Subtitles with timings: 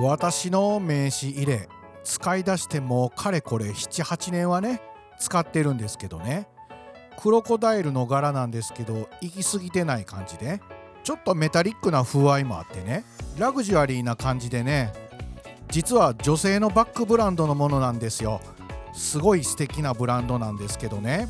[0.00, 1.68] 私の名刺入れ
[2.04, 4.80] 使い出してもかれこれ78年はね
[5.18, 6.46] 使ってるんですけどね。
[7.18, 10.60] クロコダイルの柄なんですけど行き過ぎてない感じで。
[11.02, 13.04] ちょっとメタリックな風合いもあってね。
[13.38, 14.92] ラグジュアリーな感じでね。
[15.68, 18.40] 実は女性のバッグブランドのものなんですよ。
[18.92, 21.28] すごい素敵なブランドなんですけどね。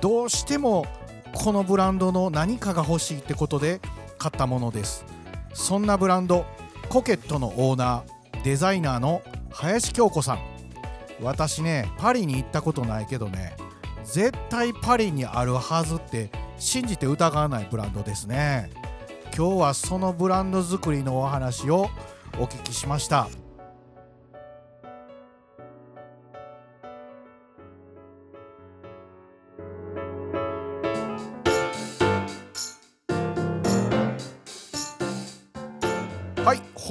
[0.00, 0.86] どうしても
[1.34, 3.80] このブランドの何かが欲しいってことで
[4.18, 5.06] 買ったものです。
[5.54, 6.44] そんなブランド
[6.88, 10.38] コケットのオーナーデザイナーの林京子さん。
[11.20, 13.56] 私ねパリに行ったことないけどね
[14.04, 18.70] 絶対パリにあるはずって信じて疑わないブランドですね。
[19.36, 21.88] 今日はそのブランド作りのお話を
[22.38, 23.28] お聞きしました。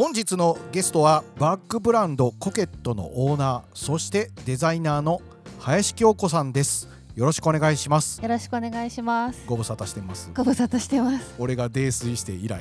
[0.02, 5.22] 本日のゲストはバッグブランドコケットのオーナーそしてデザイナーの
[5.60, 6.90] 林京子さんです。
[7.14, 8.20] よろしくお願いします。
[8.20, 9.44] よろしくお願いします。
[9.46, 10.32] ご無沙汰してます。
[10.36, 11.36] ご無沙汰してます。
[11.38, 12.60] 俺が泥酔して以来。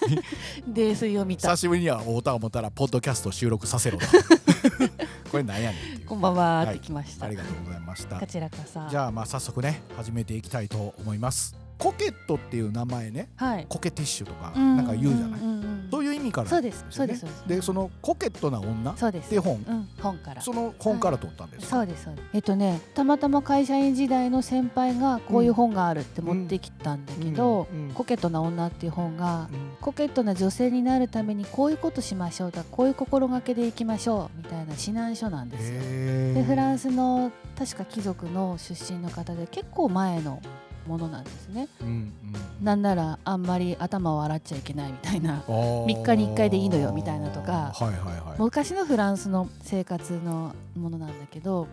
[0.66, 1.50] 泥酔を見た。
[1.50, 1.56] 久。
[1.58, 4.06] しぶりには会うた思ったらポッドキャスト収録させろと。
[5.30, 6.80] これなんやねんこんばんははい。
[6.80, 7.26] きました。
[7.26, 8.18] ありがとうございました。
[8.18, 8.80] こちらこそ。
[8.88, 11.54] じゃあまあ早速ね始めていきたいと思います。
[11.76, 13.28] コケットっていう名前ね。
[13.36, 13.66] はい。
[13.68, 14.76] コケティッシュとかうん。
[14.78, 16.86] なんか言うじゃない、んんんそういう意味からそうです。
[16.88, 17.26] そうです。
[17.46, 19.28] でそのコケットな女っそうです。
[19.28, 20.40] て本うん、本から。
[20.40, 22.28] その本から取ったんですか、そうですそうです。
[22.32, 35.80] えっとね、たまたま会社員時代の先輩がこういう本があるって持ってきたんだけど、コケットな女っていう本が、うんコケットな女性になるためにこういうことしましょうだ、こういう心がけでいきましょうみたいな指南書なんですよ。
[36.34, 40.40] でフランスの確か貴族の出身の方で結構前の
[40.86, 41.68] ものなんですね。
[41.80, 42.12] うんうん
[42.62, 45.84] なんならあんまり頭を洗っちゃいけないみたいなあー。
[45.84, 48.40] 3日に1回でいいのよみたいなとかはいはいはい。
[48.40, 51.66] 昔のフランスの生活のものなんだけど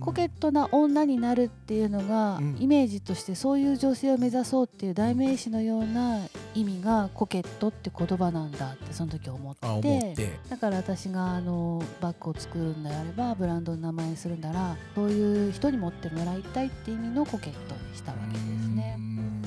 [0.00, 2.56] コケットな女になるっていうのがうん。
[2.58, 10.16] イメージとしてそういう女性を目指そうっていう代名詞のような意味がコケットって言葉なんだってその時思って。
[10.50, 18.98] だから私があのバッグを作るんであればブランドの名前にするならそういう人に持ってもらいたいって意味のコケットにしたわけですね。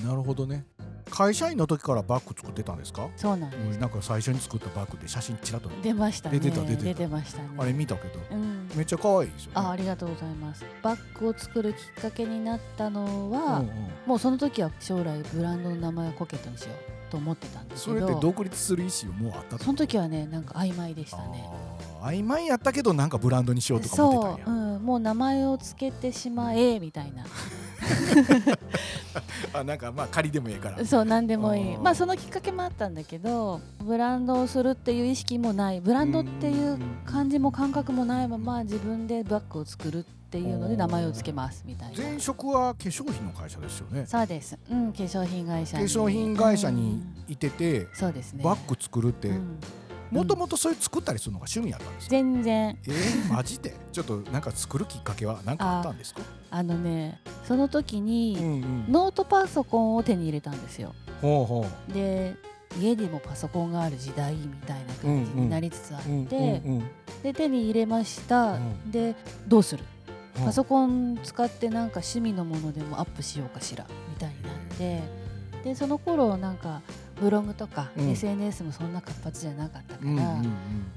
[0.06, 0.66] なるほどね。
[1.10, 3.76] 会社員の時からバッグ作ってたんですか、そうなんです。
[3.76, 6.40] うんなんか最初に作ったバッグで写真ちらっと出ましたね。
[6.40, 7.08] 出てた出てた。
[7.08, 7.50] ましたね。
[7.58, 8.20] あれ見たけど。
[8.32, 8.70] うん。
[8.76, 9.54] めっちゃ可愛いですよね。
[9.56, 10.64] あありがとうございます。
[10.84, 13.74] バッグを作るきっかけになったのは、うんうん。
[14.06, 16.74] もうその時は将来ブランドの名前をコケットにしよ。
[16.74, 21.44] うと思ってたんですそれけどって独立する意思もうあったとその時はねなんか曖昧でしたね。
[22.02, 24.62] 曖昧やったけどなんかブランドにしようとか思ってそう、たんや。
[24.76, 24.78] う。
[24.80, 27.26] ん、もう名前をつけてしまえみたいな
[29.54, 30.86] あなんかまあ仮でもいいから。
[30.86, 31.78] そう何でもいい。
[31.78, 35.82] まあそのきっかけもあったんだけどブランドをするっていう意識もない。
[35.82, 41.98] ブランドっていう感じも感覚もないまま自分でバッグを作るっていうので名前をつけますみたいな。
[41.98, 44.06] 前職は化粧品の会社ですよね。
[44.06, 44.58] そうです。
[44.70, 48.44] うん化粧品会社化に粧品会社にうんいてて、そうですね。
[48.44, 49.60] バッグ作るってうん
[50.12, 52.78] もともとそれ作ったりするのが趣味やったんですか、全然。
[52.88, 53.76] えー、マジで？
[53.92, 56.22] ちょっとなんか作るきっかけは何かあったんですか？
[56.52, 58.86] あのねその時に、うんうん。
[58.92, 60.96] ノートパソコンを手に入れたんですよ。
[61.22, 61.94] ほうほう。
[61.94, 62.36] で
[62.80, 66.26] 家にもパソコンがある時代みたいな感じになりつつあって、うんうん
[66.78, 66.84] うん
[67.24, 68.92] で手に入れました、うん。
[68.92, 69.16] で
[69.48, 69.84] どうする？
[70.38, 70.46] うん。
[70.46, 75.02] パソコン使ってなんか趣味のものでもアップしようかしらみたいになって
[75.66, 76.82] でその頃なんか
[77.20, 78.10] ブログとかうん。
[78.10, 80.26] SNS もそんな活発じゃなかったから、うんうん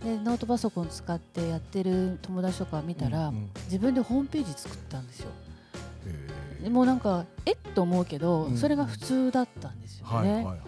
[0.05, 0.19] うん。
[0.19, 3.51] でノートパソコン使ってやってる友達とか見たら、うんうん。
[3.67, 5.31] 自分でホームページ作ったんですよ。
[6.71, 8.57] もうなんかえっと思うけど、うん。
[8.57, 10.59] それが普通だったんですよね、はいはいはい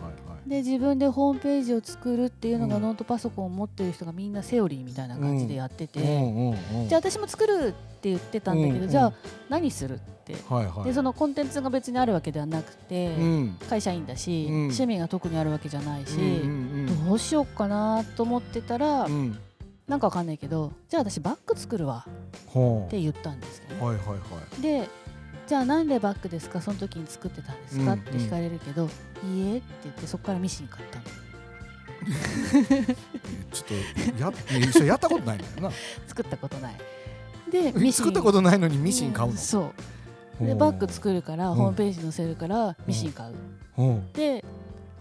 [0.47, 2.82] で自分でホームページを作るっていうのがうん。
[2.82, 9.12] ノートパソコンを持ってる人がみんなセオリーみたいな感じでやってて、じゃあ私も作るって言ってたんだけど、じゃあ
[9.49, 10.34] 何するって、
[10.84, 13.59] でそのコンテンツが別にあるわけではなくて、うん。
[13.69, 14.54] 会社員だし、うん。
[14.65, 16.19] 趣味が特にあるわけじゃないし、
[17.06, 19.09] どうしようかなと思ってたら、
[19.89, 24.15] なんかわかんないけどじゃあ私バッグ作るわって言ったんですけどね、はいはいは
[24.59, 24.63] い。
[24.63, 24.89] で
[25.46, 26.60] じゃあなんでバッグですか？
[26.60, 31.04] その時に作ってたんですか、うんって聞かれるけど、いいえって言ってそこからミシン買ったの。
[33.52, 33.66] ちょっ
[34.78, 35.70] とややったことないんだよな。
[36.06, 36.76] 作ったことない。
[37.50, 38.04] でミシン。
[38.04, 39.34] 作ったことないのにミシン買うの？
[39.34, 39.72] んそ
[40.41, 40.46] う。
[40.46, 41.56] でバッグ作るからうん。
[41.56, 43.34] ホームページ載せるからミシン買う、
[43.74, 44.44] ほうで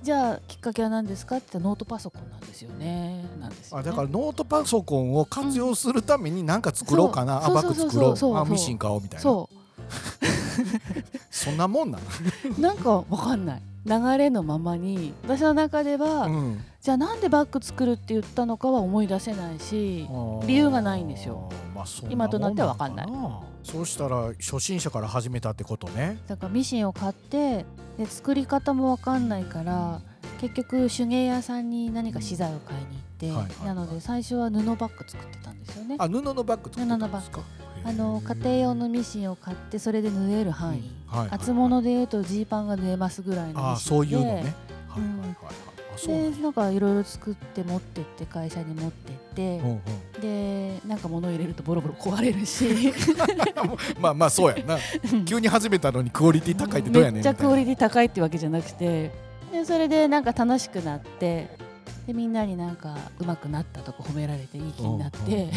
[0.04, 1.38] じゃあきっかけは何ですか？
[1.38, 3.24] ってノートパソコンなんですよね。
[3.40, 9.22] なんですよ、ね、あだからノートパソコンを活用するために何か作ろうかな、あバッグ作ろそうミシン買おうみたいな。
[9.22, 9.50] そ
[11.32, 12.04] そんなもんなの？
[12.58, 20.06] う なんかわかんない流れのままに私の中では、うんじゃあなんでバッグ作るって言ったのかは思い出せないし
[20.46, 21.50] 理由がないんですよ。
[21.74, 23.08] まあ今となっては分かんない
[23.64, 26.20] そうしたら初心者から始めたってことね。
[26.28, 27.66] だからミシンを買って
[27.98, 30.02] で作り方も分かんないから
[30.42, 35.96] 結局手芸屋さんに何か資材を買いに行って、はいはいはいなので最初は布バッグ作ってたんですよね。
[36.00, 37.40] あ布のバッグ作ってたんですか？
[37.86, 40.84] あの家庭用のミシンを買ってそれで縫える範囲、
[41.30, 44.32] 厚物でいうとジーパンが縫えますぐらいのあそういうのね。
[44.34, 44.52] はいはい
[44.98, 45.22] うん。
[45.22, 45.34] はい
[46.06, 49.62] でなんかいろいろ作って持ってって会社に持ってって、
[50.20, 52.66] でなんか物入れるとボロボロ壊れるし。
[54.02, 54.78] まあまあそうやんな。
[55.26, 59.12] 急に始めたのにクオリティ高いってどうやねんめっちゃクオリテティ高いってわけじゃなくて。
[59.52, 61.58] でそれでなんか楽しくなって。
[62.08, 65.50] でみんなになんか上手くなったとか褒められていい気になって。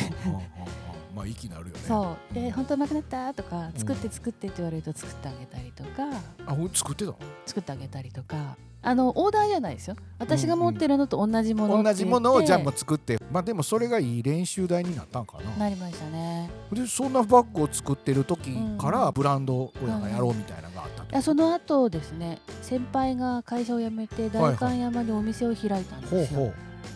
[1.16, 1.80] まあ息なるよね。
[1.88, 2.34] そう。
[2.34, 6.22] で本当上手くなったとか作って作ってって言われると作ってあげたりとか。
[6.46, 7.16] あほん作ってたの？
[7.46, 8.56] 作ってあげたりとか。
[8.82, 9.96] あのオーダーじゃないですよ。
[10.18, 12.04] 私が持ってるのと同じものって言って。
[12.04, 15.50] 同じものをじゃあもう作って、まあでもそれがいい練習台になったんかな。
[15.56, 16.48] なりましたね。
[16.70, 19.12] でそんなバッグを作ってる時からうん。
[19.12, 21.10] ブランドをなんかやろうみたいなのがあったと？
[21.10, 26.52] いやその後ですね先輩が会社を辞めて代官山にお店を開いたんですよ、ほうほ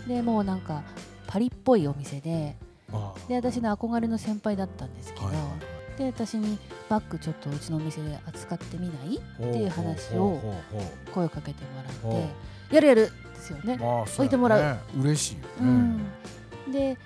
[0.06, 0.08] う。
[0.08, 0.82] でもうなんか
[1.26, 2.64] パリっぽいお店であ
[3.28, 5.36] で私の憧れの先輩だったんですけど、はい。
[5.36, 6.58] はいで私に
[6.88, 9.20] バッグちょっとうちのお店で扱ってみない？
[9.36, 10.40] ほっていう話を
[11.12, 12.24] 声をかけてもらほ
[12.70, 13.76] ってやるやるですよね。
[13.76, 14.78] まあ置いてもらう。
[14.98, 15.70] 嬉しいようね。
[15.70, 16.96] ん、で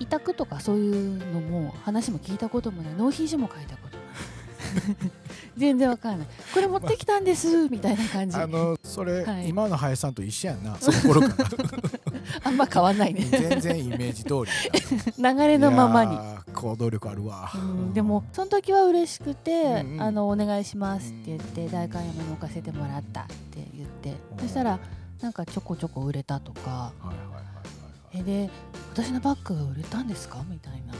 [0.00, 2.94] 委託とかそういうのも話も聞いたこともない。
[2.94, 5.12] 納品書も書いたことない。
[5.56, 6.28] 全然わかんない。
[6.54, 8.36] これ持ってきたんですみたいな感じ。
[8.36, 9.48] あのそれ、はい。
[9.48, 10.76] 今の林さんと一緒やんな。
[10.76, 11.48] その頃から
[12.44, 13.22] あんま変わんないね。
[13.22, 15.32] 全然イメージ通りや。
[15.34, 16.18] 流れのままに。
[16.54, 20.02] 行動力あるわ、うんでもその時は嬉しくて、うんうん。
[20.02, 24.78] あのお願いしますって言って代官山に置かせてもらったって言ってそしたら
[25.20, 26.92] なんかちょこちょこ売れたとか
[28.12, 28.50] えで
[28.92, 30.94] 私のバッグが売れたんですかみたいな。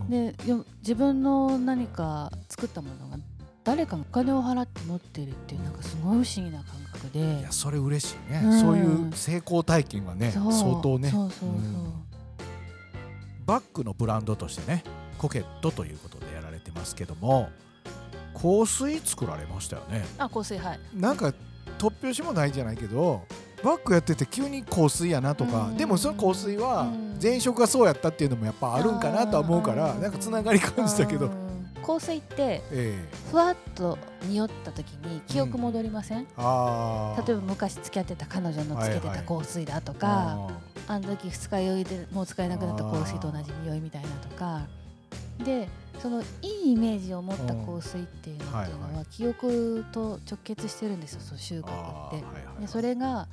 [0.00, 0.10] うん。
[0.10, 3.18] でよ自分の何か作ったものが
[3.64, 7.40] 誰かがお金を払って持ってるっていうなんかすごい不思議な感覚で。
[7.40, 8.60] いやそれ嬉しいね、うん。
[8.60, 11.12] そういう成功体験はね相当ね。
[13.46, 14.84] バッグのブランドとしてね
[15.16, 17.48] コケットということでやられてますけども
[18.34, 20.04] 香水作られましたよね。
[20.18, 20.80] あ香水はい。
[20.94, 21.32] なんか
[21.78, 23.22] 突拍子もないじゃないけど
[23.64, 25.76] バッグやってて急に香水やなとか、うん。
[25.76, 27.18] でもその香水はうん。
[27.20, 30.02] 前職がそうやったっていうのもやっぱあるんかなとは思うからうん。
[30.02, 31.47] なんかつながり感じたけど、うん
[31.88, 40.50] 香水ってえふわっと匂った時に記憶戻りません、えああ例えば昔付き合ってた彼女のつけてた香水だとか、
[40.86, 44.66] あの時二日酔いでもう使えなくなった香水と同じ匂いみたいなとか。
[45.42, 45.68] で
[46.02, 51.70] そのいいイメージを持った香水っていうのはいはは記憶と直結してるんですよその収穫って。
[51.70, 52.60] はいはい。
[52.60, 53.28] でそれが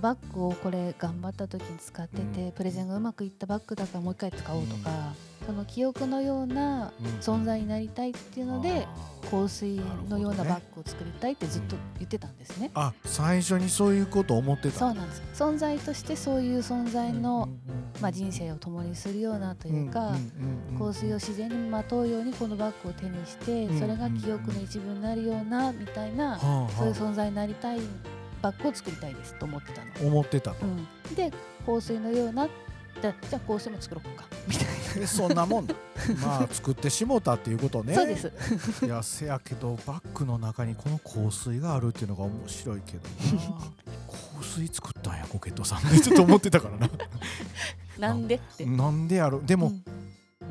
[0.00, 2.52] バッグをこれ頑張った時に使ってて、うん。
[2.52, 5.12] プレゼンがうまくいったバッグだからもう一回使おうとか、
[5.46, 7.06] その記憶のようなうん。
[7.20, 9.14] 存在になりたいっていうので、あー。
[9.24, 12.70] 香水のようなバッグを作りたいってずっと言ってたんですね。
[12.74, 15.22] あ最初にそういうこと思ってたそうなんです。
[15.34, 17.48] 存在としてそういう存在の、
[18.00, 20.12] まあ、人生を共にするようなというか、
[20.78, 27.80] 香水を自然にまとうようにこのバッグを手にして、うんそれが記憶の一部になるようなみたいな、そういう存在になりたい
[28.42, 30.08] バッグを作りたいですと思ってたの。
[30.08, 31.32] 思ってたと、うん、で
[31.66, 32.48] 香水のような
[33.00, 34.24] じゃあ香水も作ろうか。
[34.46, 34.66] みたい
[35.02, 35.74] えそんなもんだ。
[36.22, 37.94] まあ作ってしもたっていうことね。
[37.94, 38.32] な、そうです。
[38.84, 43.00] いやせやけどバッグの中にこの香水があるっていうのが面白いけど
[43.48, 43.60] な。
[44.38, 45.90] 香水作ったんやコケットさん。
[45.90, 46.90] ね ちょっと思ってたからな。
[47.98, 49.70] なんでって、なんでやろでも、う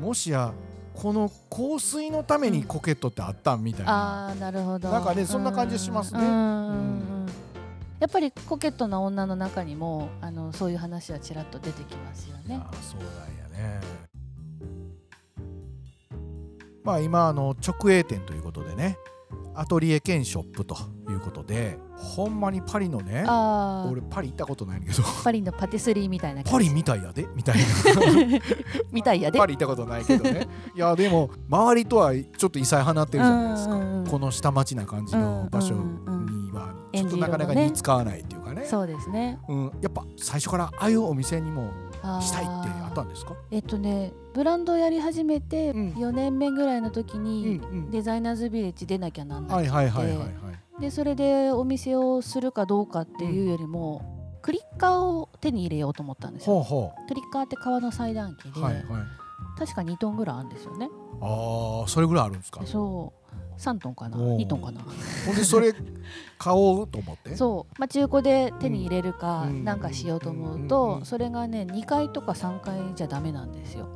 [0.00, 0.52] もしや
[0.94, 4.90] この香水のためにコケットってあったんみたいな、ああなるほど。
[4.90, 6.20] なんかねそんな感じしますね。
[6.20, 7.08] うんうんうん。
[7.08, 7.13] うん
[8.00, 12.60] やっぱりコケットな女の中にもあのそういう話はちらっと出てきますよね。
[12.60, 13.80] あそうなんやね。
[16.82, 18.98] まあ今あの直営店ということでね
[19.54, 20.76] アトリエ兼ショップと
[21.08, 23.24] いうことでほんまにパリのね
[23.88, 25.02] 俺パリ行ったことないんだけど。
[25.22, 27.62] パリのパティスリーみたいなパリみたいやでみたいな。
[28.92, 29.38] みたいやで。
[29.38, 30.48] パリ行ったことないけどね。
[30.74, 38.64] いやでも周りとはちょっと異彩放ってるじゃないですか、うんうんうんこの下町な感じの場所にはちょっとなかなか似つかわないっていうかね。
[38.64, 39.40] そうですね。
[39.48, 41.72] うん、やっぱ最初からああいうお店にも
[42.22, 43.34] したいってあったんですか？
[43.50, 45.88] えっとねブランドをやり始めてうん。
[45.92, 49.68] 4年目ぐらいの時に、うんデザイナーズビレッジ出なきゃなんなくて、
[50.80, 56.60] でそれでお店をするかどうかっていうよりも、クリッカーを手に入れようと思ったんですよ。
[56.62, 58.84] ほうほクリッカーって革の裁断機で、うはいはい。
[59.58, 60.88] 確か2トンぐらいあるんですよね。
[61.20, 62.60] ああそれぐらいあるんですか？
[62.66, 63.23] そう
[63.58, 64.16] 3トンかな？
[64.18, 64.42] おー。
[64.44, 64.80] 2トンかな？
[65.26, 65.72] ほんでそれ
[66.38, 67.34] 買おうと思って？
[67.36, 69.64] そう、まあ、中古で手に入れるかうん。
[69.64, 70.68] なんかしようと思ううんうんうん。
[70.68, 73.88] とそれがね2階とか3階じゃダメなんですよ。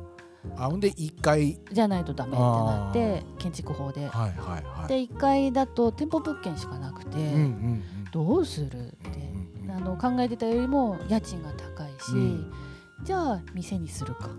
[0.57, 4.07] あほんで1回じゃないとダメってなって建築法で。
[4.07, 4.87] はいはいはい。
[4.87, 7.83] で1階だと店舗物件しかなくて、うんうん。
[8.11, 8.67] どうする？
[8.67, 8.71] っ
[9.11, 9.75] てうんうん。
[9.75, 12.53] あの考えてたよりも家賃が高いし、うん。
[13.03, 14.29] じゃあ店にするか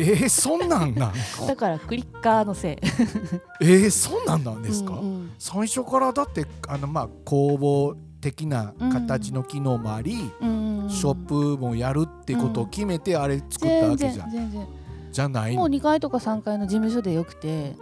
[0.00, 1.12] えー、そんなんなん？
[1.46, 2.76] だからクリッカーのせい。
[3.60, 5.30] えー、そんなんなんですか、うんうん。
[5.38, 14.66] 最初からだってあのまあ工房的な形の機能もあり、うんうんショップもやるってことを決めてあれ作った全わけじゃん、然全然。
[15.12, 17.76] じゃないもうの2階とか3階の事務所でよくて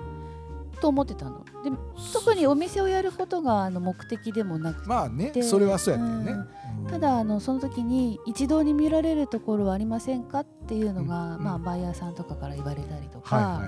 [0.80, 1.70] と思ってたので
[2.12, 4.88] 特にお店をやることがあの目的でもなくて。
[4.88, 6.34] まあねでそれはそうやったよね、う
[6.82, 6.84] ん。
[6.84, 6.90] うん。
[6.90, 11.44] ただあのその時に一堂に見られるところはありませんかっていうのが、うん。
[11.44, 13.62] まあ、バイヤーさんとかから言われたりとか、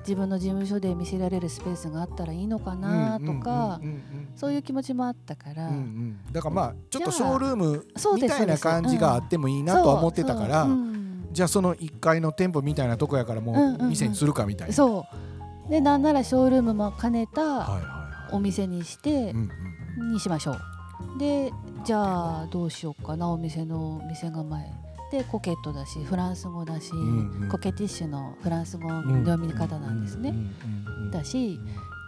[0.00, 7.84] 自分の事務所で見せられるスペースがあったらいいのかなとか、うんうんうんうんそういう気持ちもあったから、うんうんだからまあちょっとショールーム
[8.14, 10.66] みたいな感じがあってもいいなとは思ってたから、
[11.30, 13.88] じゃあその1階の店舗みたいなとこやからもうんうんううん。
[13.90, 15.04] 店にするかみたいな、そう
[15.68, 17.80] でなんならショールームも兼ねた
[18.30, 21.18] お店にしてにしましょう。
[21.18, 21.52] で
[21.84, 23.30] じゃあどうしようかな。
[23.30, 24.72] お店の店構え。
[25.10, 27.48] でコケットだしフランス語だし、んうん。
[27.50, 30.34] コケティッシュのフランス語の読み方なんですね、
[31.12, 31.60] だし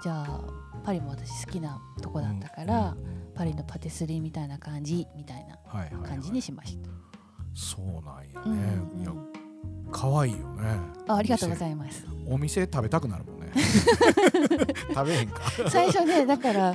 [0.03, 0.41] じゃあ
[0.83, 2.97] パリも私好きなとこだったから、
[3.35, 5.59] パリのパティスリーみたいな感じみたいな
[6.03, 6.89] 感じにしました、
[7.55, 8.63] そうなんやうんね、
[8.95, 9.03] うん。
[9.03, 9.13] いや
[9.93, 10.63] 可愛いよね。
[11.07, 12.07] あありがとうございます。
[12.27, 13.34] お店食べたくなるも
[14.95, 15.41] 食べへんか。
[15.69, 16.75] 最初ねだから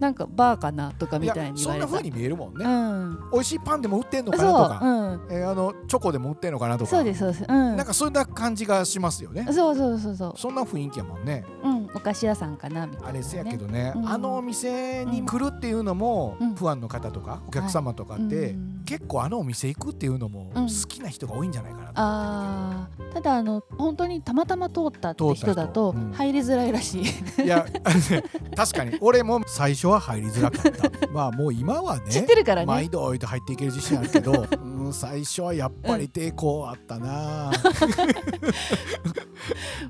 [0.00, 3.18] なんかバーかなとかみたいにそんな風に見えるもんね、うん。
[3.32, 5.20] 美味しいパンでも売ってんのかなとか、うん。
[5.30, 6.90] えーあのチョコでも売ってんのかなとか。
[6.90, 7.44] そうですそうです。
[7.48, 7.76] うん。
[7.76, 9.46] なんかそんな感じがしますよね。
[9.50, 10.34] そうそうそうそう。
[10.36, 11.44] そんな雰囲気やもんね。
[11.62, 14.08] うんお菓子屋さんかなみたいな、ね、あれせやけどね、うん。
[14.08, 16.54] あのお店に来るっていうのも、うん。
[16.54, 18.74] ファンの方とかお客様とかって、うん。
[18.84, 23.14] 結構あのお店行くっていうのもうん好きな人が多いんじゃないかなと思ってあー。
[23.14, 27.04] ただあの本当にたまたま通ったって人だと入りづらいらしい、
[27.44, 27.66] いや
[28.56, 28.98] 確かに。
[29.00, 30.90] 俺も最初は入りづらかった。
[31.12, 32.66] まあもう今はね知ってるからね。
[32.66, 37.52] 毎度置いて入っていける自信あるけど、うん、最初はやっぱり抵抗あったな、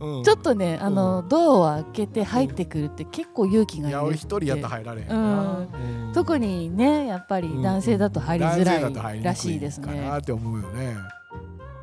[0.00, 0.24] うん。
[0.24, 6.12] ちょっとねあの、ドアを開けて入ってくるって結構勇気がいる俺一人やったら入られへんな、うん。
[6.12, 10.18] 特にねやっぱり男性だと入りづらいらしいですかなね。
[10.18, 10.96] って思うよね。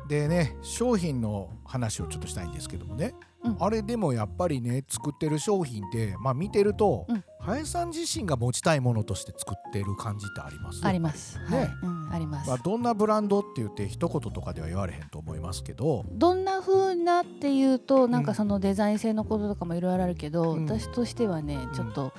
[0.08, 3.14] でね商品の話をちょっとしたいんですけどもね、
[3.44, 3.56] うん。
[3.58, 7.24] あれでもやっぱりね作ってる商品ってまあ見てると、うん。
[7.40, 10.86] 林さん自身が持ちたいものとして作ってる感じってあります？
[10.86, 11.40] あります。
[11.50, 12.48] ねはい、うん、あります。
[12.48, 18.26] まあ、どんなブランドって言って一言とかでは言われへんと思いますけど、どんな風なっていうとなんうん。
[18.26, 20.66] かそのデザイン性のこととかもいろいろあるけど、うん。
[20.66, 21.72] 私としてはねん。
[21.72, 22.12] ちょっと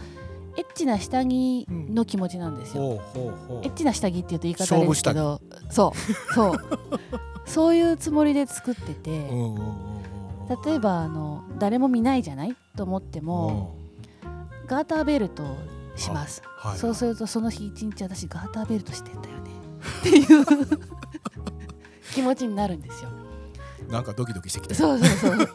[0.58, 2.84] エッチな下着の気持ちなんですよ。
[2.84, 3.66] ほうほうほう。
[3.66, 6.58] エッチな下着っていうと言い方ですけどそうそう。
[7.46, 9.94] そういうつもりで作ってて、うんうんうんうん
[10.66, 13.76] 例えばあの誰も見ないじゃないと思っても、
[14.68, 15.56] ガーターベルトを
[15.96, 16.42] します。
[16.46, 16.78] うんはい。
[16.80, 19.33] そうするとその日一日私ガーターベルトしてんだよね
[20.00, 20.46] っていう
[22.14, 23.10] 気持ちになるんですよ。
[23.90, 25.50] なんかドキドキしてきたそうそうそう。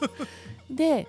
[0.71, 1.07] で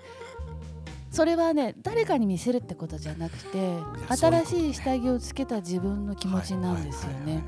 [1.10, 3.78] それはね誰かに見せるってことじゃなくて
[4.16, 7.42] 新しい下着をつけた自分の気持ちなんですよね。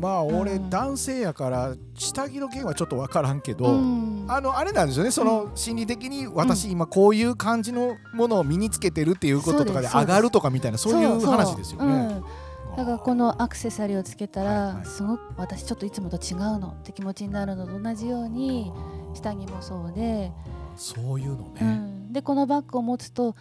[0.00, 0.70] まあ俺、うん。
[0.70, 4.24] 男性やから下着の件はちょっと分からんけど、うん。
[4.28, 12.20] あのあれなんですよねその心理的に私今こういう感じのものを身につけてるっていうこととかで上がるとかみたいなそういう話ですよね。
[12.70, 18.72] うんだからこのアクセサリーをつけたら、すごく私ちょっといつもと違うのって気持ちになるのと同じように
[19.14, 20.32] 下着もそうで、
[20.76, 21.72] そういうのうね。
[21.72, 23.34] ん、でこのバッグを持つと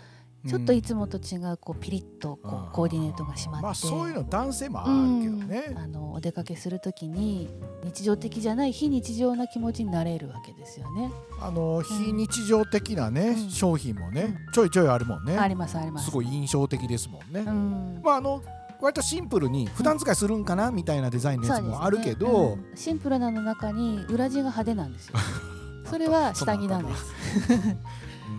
[0.47, 5.77] ちょっといつつもと違うこうピリッとこうコーディネートがしまって、まあそういうの男性もあるけどねうん。
[5.77, 7.49] あのお出かけするときに
[7.83, 11.11] 日常的じゃない非日常な気持ちになれるわけですよね。
[11.41, 15.37] あの非日常的なね、うん商品もね、ちょいちょいあるもんね。
[15.37, 16.05] ありますあります。
[16.05, 17.41] すごい印象的ですもんね。
[17.41, 18.41] うんまああの
[18.81, 22.61] 割とシンプルに普段使いするんかなみたいなデザインのやつもあるけど、ね。
[22.71, 22.77] うん。
[22.77, 25.15] シンプルなの中に裏地が派手なんですよ。
[25.89, 27.05] それは下着なんです。
[27.51, 27.77] うん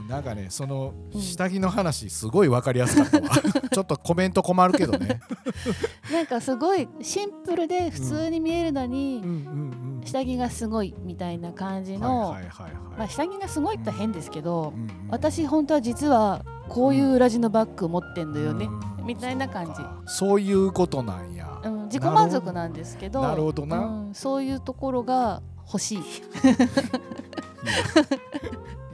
[0.08, 1.20] なんかねそのうん。
[1.20, 3.30] 下着の話すごい分かりやすかったわ。
[3.70, 5.20] ちょっとコメント困るけどね。
[6.12, 12.36] なんかすごいシンプルで普通に見えるのに、うんうん下着がすごいみたいな感じうんの、
[13.08, 19.74] 下着がすごいって変ですけど、うんうん私本当は実はこういう裏地のバッグを持ってんだよね、うんみたいな感じ。
[19.74, 20.02] そうか。
[20.06, 23.78] そういうことなんや、うん、自己満足なんですけどなるほどな。
[23.78, 26.02] うん、そういうところが欲しい。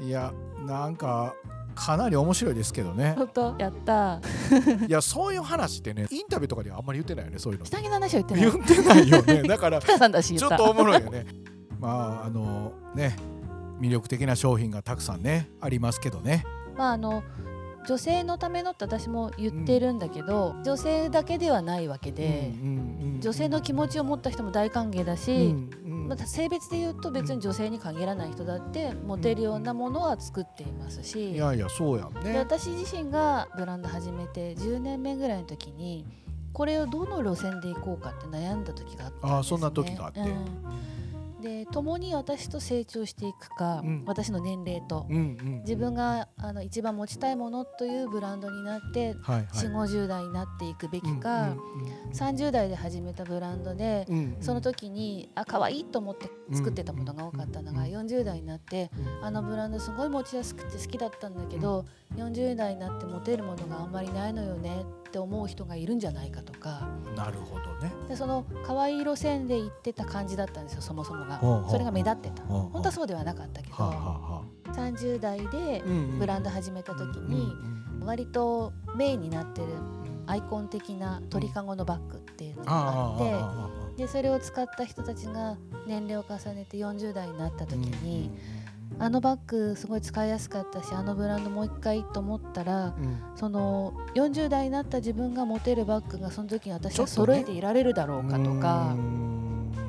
[0.07, 0.33] いや
[0.65, 1.35] なんか
[1.77, 3.15] かなり面白いですけどね。
[3.17, 3.55] 本当？
[3.59, 4.21] やった。
[4.89, 7.67] いやそういう話ってねインタビューとかではあんまり言ってないよねそういうの。
[7.67, 8.51] 下着の話は言ってない。
[8.51, 9.43] 言ってないよね。
[9.49, 11.27] だからちょっとおもろいよね。
[11.79, 13.15] まああのね
[13.81, 16.45] 魅力的な商品がたくさんねありますけどね。
[16.77, 17.23] まああの
[17.87, 22.53] 女性のためのって私も言ってるんだけど、女性だけではないわけで、
[23.21, 32.33] 女性の気持ちを持った人も大歓迎だし、また性別で言うと別に女性に限らない人だってモテるようなものは作っていますし、いやいやそうやんね。
[32.33, 36.05] で私自身がブランド始めて10年目ぐらいの時に
[36.53, 40.27] これをどの路線で行こうかって悩んだ時があったんです、ね、あそんな時があって、うん
[41.41, 58.91] で共に私と成長していくか、うん、私の年齢と、うんうん、自分があの一番持ちたいものというブランドになって、はいはい、4 5 0代になっていくべきか、うんうんうん、30代で始めたブランドで、うんうん、その時にあ可愛いと思って作ってたものが多かったのが、うんうん、40代になって、
[59.23, 61.85] あのブランドすごい持ちやすくて好きだったんだけど、
[62.17, 64.85] うん、40代になって持てるものがあんまりないのよね
[65.17, 66.89] って思う人がいるんじゃないかとか。
[67.17, 67.91] なるほどね。
[68.09, 71.41] でその可愛い路線で行ってた感じだったんですよそもそもが。
[71.71, 72.43] それが目立ってた。
[72.45, 73.75] 本当はそうではなかったけど。
[74.67, 75.83] 30代で
[76.19, 77.51] ブランド始めた時に
[78.05, 79.69] 割とメインになってる
[80.27, 85.57] アイコン的な鳥かごのバッグっていうのがあってでそれを使った人たちが
[85.87, 88.31] 年齢を重ねて40代になった時に
[88.99, 98.97] あのバッグすごい使いやすかったしあのブランドもう一回と思ったら、うん、その40代になった自分が持てるバッグがその時に私は揃えていられるだろうかとか。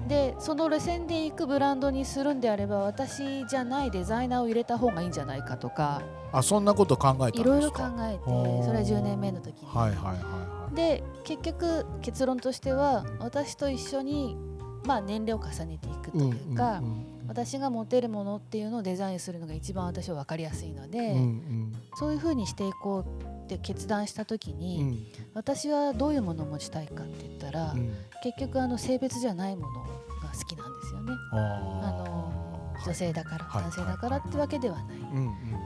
[0.07, 6.01] でその路線で行くブランドにするんであれば私じゃないデザイナーを入れた方がいいんじゃないかとか。
[6.31, 8.23] あそんなこと考えたいろいろ考えて
[8.63, 9.67] それは10年目の時に。
[9.67, 14.37] はいはいはいはい、で結局結論としては私と一緒に、
[14.85, 16.79] まあ、年齢を重ねていくというか。
[16.79, 27.93] うんうんうん私が持てるものっていうのをデザインするのが一番私は分かりやすいので、うんうん、そういうふうにしていこうって決断した時に、うん、私はどういうものを持ちたいかって言ったら、うん、
[28.23, 31.13] 結局あの性別じゃないものが好きなんですよね。
[31.33, 32.46] あの
[32.85, 34.97] 女性だから、はい、男性だからってわけではない、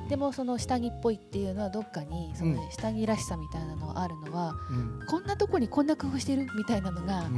[0.10, 7.30] でもその下着っぽいっていうのはどっかにその下着らしさみたいなのがあるのは、うん、こんなとこにこんな工夫してるみたいなのが、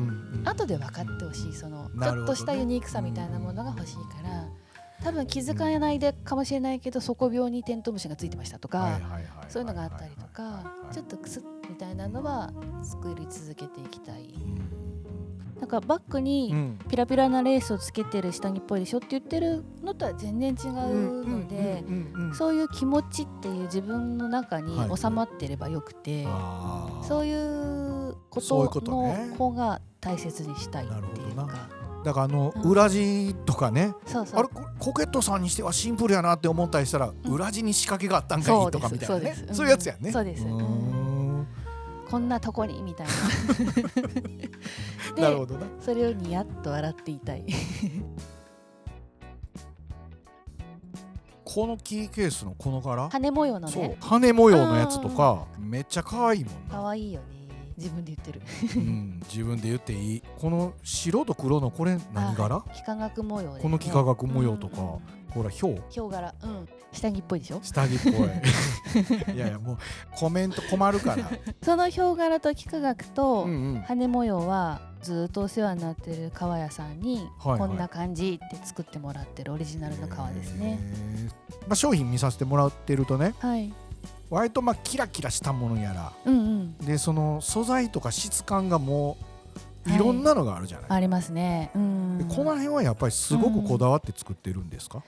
[0.45, 1.53] 後で分かってほしい。
[1.53, 4.47] そのちょっとしたユニークさみたいなものが欲しいから。
[5.03, 9.01] 多分気づかないでかもしれないけど底病にテントウムシがついてましたとか
[9.49, 14.33] そういうのがあったりとかちょっとクスッみたいなのは作り続けていきたい。
[15.63, 16.53] なんかバッグに
[16.89, 21.85] ピラピラなレースをつけてる下着っぽいでしょって言ってるのとは全然違うので
[22.33, 31.69] そういう気持ちっていう自分の中に収まってればよくて、はい、そういうことの方が大切にしたいっていうか。
[32.03, 33.93] だからあの裏地とかね、
[34.33, 39.35] あれコケットさんにしてはシンプルやなって思ったりしたら、裏地に仕掛けがあったんかいとかみたいなね。
[39.53, 40.11] そういうやつやね。
[40.11, 40.43] そうです、
[42.13, 43.07] こんなとこにみたい
[45.17, 45.23] な。
[45.23, 45.65] なるほどな。
[45.81, 47.43] それをニヤッと笑っていたい。
[51.43, 53.09] このキーケースのこの柄？
[53.09, 53.97] 羽模様のね。
[53.99, 56.75] 羽模様のやつとかめっちゃ可愛いもんな。
[56.75, 57.27] 可愛いよね。
[57.75, 58.43] 自分で言ってる。
[58.75, 60.23] うん、自分で言っていい？
[60.37, 62.63] この白と黒のこれ何柄？
[62.75, 64.99] 幾何学模様、ね、この幾何学模様とか、
[65.33, 66.33] ほらヒョウヒョウ柄。
[66.43, 66.67] うん。
[66.91, 67.59] 下着っぽいでしょ？
[67.63, 69.33] 下着っぽい。
[69.35, 69.77] いやいやもう
[70.15, 71.29] コメント困るから。
[71.63, 73.47] そのヒョウ柄と幾何学と
[73.87, 80.79] 羽模様はずっとお世話になってる革屋さんにこんな感じって作ってもらってるオリジナルの革ですね、
[81.67, 83.73] まあ、商品見させてもらってるとね、はい、
[84.29, 89.25] 割とまあキラキラしたものやら、うんうん、でその素材とか質感がもう
[89.85, 89.97] い。
[89.97, 95.03] ろんなのがあるじゃない、はい、ありますね、うん、この辺はやっぱりすごくこだわって作ってるんですか、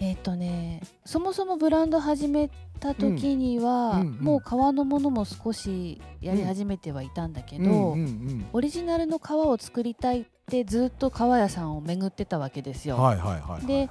[0.00, 0.06] うん。
[0.06, 12.96] えっ、ー、とねそもそもブランド始めた時には、うんうんうん、もう革のものも少しやり始めてはいたんだけど、うんうんうん、オリジナルの革を作りたいってずっと革屋さんを巡ってたわけですよ。
[12.96, 13.88] はいはいはいはいはい、で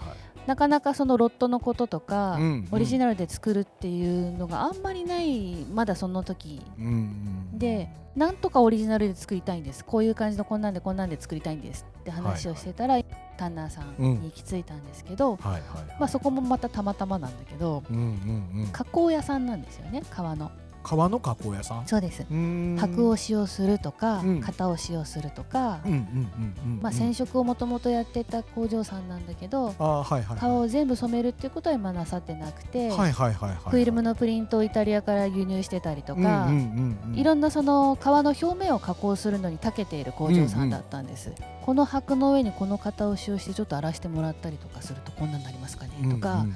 [0.50, 6.86] なかなかそのロットのこととか、うんうん、オリジナルで作るっていうのがあんまりないまだその時、うん
[7.54, 9.86] うん、でなんとかオリジナルで作りたいんです。
[9.86, 15.38] こういう感じのこんなんでこんなんで作りたいんですって話をしてたら、はいはい、タンナーさんに行き着いたんですけど、うん。
[15.38, 20.52] はいはいはい、まあ、そこもまたたまたまなんだけど、うんうんうん、加工屋さんなんですよね革の。
[20.90, 21.86] 革の加工屋さん？
[21.86, 22.24] そうです。
[22.24, 25.82] 箔を使用するとか、うん、型を使用するとか。
[26.82, 36.50] まあ染色をもともとやってた工場さんなんだけどあ、はいはい、革を全部染めるっていうことは今なさってなくて、フィルムのプリントをイタリアから輸入してたりとか、
[37.14, 41.32] いろんなその革の表面を加工するのに長けている工場さんだったんです。
[41.62, 46.48] この箔の上にこの型を使用してちょっと荒らしてもらったりとかするとこんなになりますかねとか、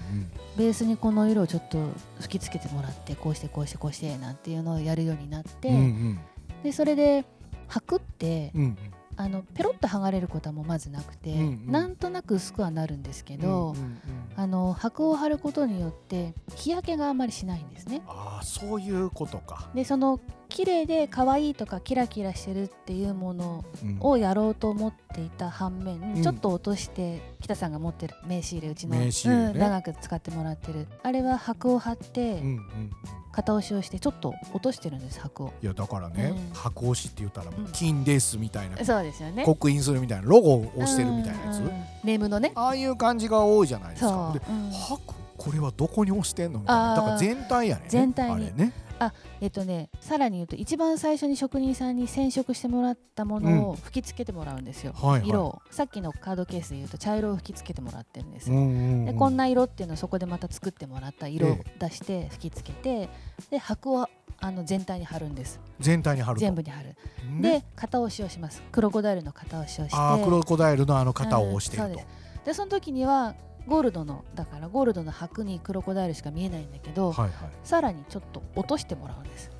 [0.58, 1.78] ベースにこの色をちょっと
[2.20, 6.20] 吹きつけてもらってこうしてこうしてこうしてなんていうのをやるようになって、うんうん、
[6.63, 7.26] でそれで
[7.68, 8.78] 箔って、うんうん、
[9.17, 13.99] あのペロッと剥がれることはもうまずなくて、うんうん、なんとなく薄くはなるんですけど、うんうんうん、
[14.36, 18.02] あの箔を貼ることによって日焼けがあんまりしないんですね。
[18.08, 19.69] あそういうことか。
[19.73, 23.65] でその綺麗で可愛いとかキラキラしてるっていうもの
[24.02, 32.91] をやろうと思っていた反面、うん、ちょっと落として北さんが持ってる名刺入れうちの、ねうん、長く使ってもらってるあれは箔を貼って、うんうん、
[33.34, 35.54] 型押しをしてちょっと落としてるんです箔を。
[35.62, 39.43] いやだからね、うん、箔押しって言ったら金ですみたいな、そうですよね。
[39.43, 41.62] 刻印するみたいなロゴを押してるみたいなやつ、
[42.04, 42.52] ネームのね。
[42.56, 44.32] ああいう感じが多いじゃないですか。
[44.34, 44.39] で、
[44.88, 46.96] 箔これはどこに押してんのみたいな。
[46.96, 47.86] だから全体やね。
[47.88, 48.56] 全体に。
[48.56, 55.62] ねあえっとねさらに言うと一番最初に職人さんに染色してもらったものを吹き付けてもらうんですよ、うんはいはい、色を。
[55.71, 58.67] さっきのカードケースで言うと茶色を吹き付けてもらってるんです、うんうんう
[59.03, 63.10] ん、でこんな色っていうのをそこでまた作ってもらった色を出して吹き付けて
[63.49, 64.08] で箔を
[64.39, 65.60] あの全体に貼るんです。
[65.79, 66.97] 全体に貼る全部に貼る、
[67.39, 68.62] で型押しをします。
[68.73, 69.95] クロコダイルの型押しをして。
[69.97, 71.95] あクロコダイルのあの型を押してると、うん、
[72.43, 73.36] でその時には
[73.67, 77.32] ゴールドのだからゴールドの箔にクロコダイルしか見えないんだけど、はいはい、
[77.63, 79.52] さらにちょっと落としてもらうんです。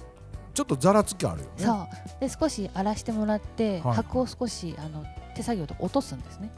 [0.54, 1.52] ちょっとざらつきあるよね。
[1.58, 1.88] そう。
[2.20, 5.04] で少し荒らしてもらって、はい、箔を少しあの
[5.36, 6.52] 手作業で落とすんですね。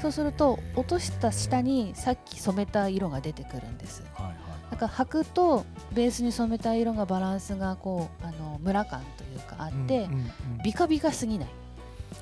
[0.00, 4.36] そうすると落とした下にさっき染めた色が出てくるんです、はいはい、
[4.70, 11.48] だから箔とベースに染めた色がバランスがこうあのムラ感というかあって、うんうんうん、ビカビカすぎない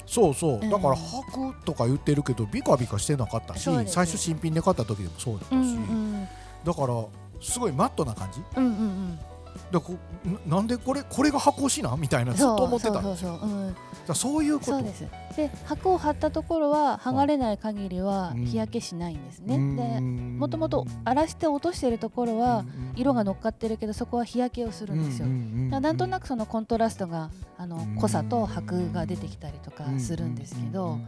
[0.09, 6.29] そうそう、だから履くとか言ってるけどビカビカしてなかったし、最初新品で買った時でもそうだったし、うんうん、
[6.65, 7.05] だから
[7.41, 9.19] すごいマットな感じ、うんうんうん
[9.71, 9.97] だこ
[10.47, 13.39] なんでこれこれが箱押しなみたいなずっと思ってたんですよ。
[14.07, 15.07] そうそういうことそうです
[15.37, 19.57] で箱を貼ったところは剥がれない限りは日焼けしないんですね。
[19.57, 22.65] うん、でもともと荒らして落としてるところは
[22.97, 25.29] 色が乗っかってるけどそこは日焼けをするんですよ。
[25.29, 30.99] なんとなくそのコントラストがあの濃さと箔が出てきたりとかするんですけど。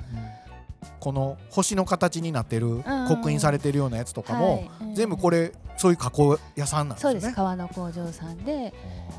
[0.98, 7.12] この星の形になってる刻印されてるようなやつとかも、全部これそういう加工屋さんなんですね。
[7.12, 7.34] そうです。
[7.34, 8.74] 革の工場さんで。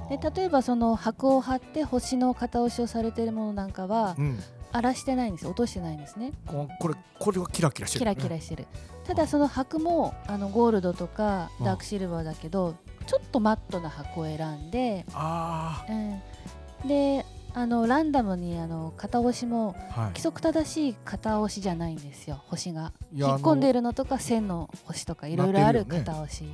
[0.09, 4.39] で例えばその箔を貼って星の型押しをされてるものなんかは、うん、
[4.71, 6.33] 荒らしてないんです落としてないんですね。
[6.45, 8.67] これこれはキラキラしてる、ね、キラキラしてる。
[9.05, 12.75] ただその箔もあのゴールドとかダークシルバーだけど
[13.07, 19.75] ちょっとマットな箔を選んであ、うん、であのランダムにあの型押しも
[20.09, 22.41] 規則正しい型押しじゃないんですよ。
[22.47, 22.93] 星が。
[23.13, 26.45] 引っ込んでるのとか線の星とかいろいろある型押し、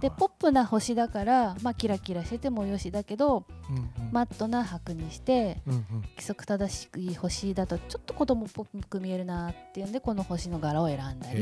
[0.00, 5.84] でポップな星だから、まあ、キラキラしててもよしだけど、うんうん、マットな箔にして、うんうん、
[6.16, 11.40] 規則正しい星だとちょっと子供っぽく見えるなっていうんでこの星の柄を選んだり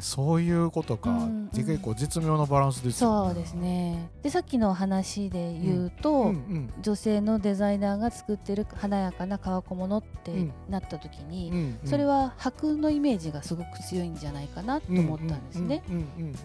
[0.00, 3.34] そういうことか、うんうん、結構絶妙なバランスですよね。
[3.34, 4.10] そうですね。
[4.22, 6.32] でさっきの話で言うと、うんうん。
[6.32, 15.82] うん、女性ののデザイナーが作ってる華やかな革小物ってなった時に、うんそれは箔のイメージがすごく強いんじゃないかなと思ったんですね。